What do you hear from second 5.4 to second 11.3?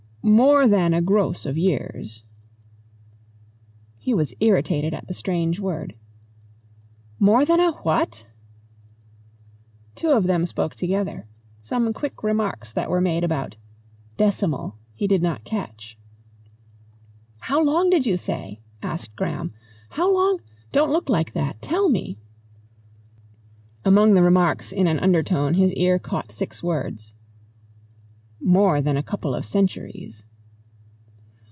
word. "More than a what?" Two of them spoke together.